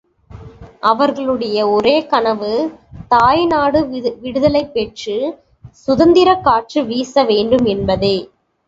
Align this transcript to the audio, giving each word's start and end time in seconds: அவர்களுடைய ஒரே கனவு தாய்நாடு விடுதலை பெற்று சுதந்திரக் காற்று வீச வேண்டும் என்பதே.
அவர்களுடைய 0.83 1.67
ஒரே 1.69 2.07
கனவு 2.07 2.51
தாய்நாடு 3.07 3.81
விடுதலை 4.19 4.65
பெற்று 4.67 5.17
சுதந்திரக் 5.87 6.43
காற்று 6.43 6.83
வீச 6.85 7.23
வேண்டும் 7.23 7.65
என்பதே. 7.67 8.15